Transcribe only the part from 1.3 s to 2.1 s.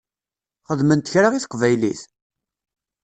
i teqbaylit?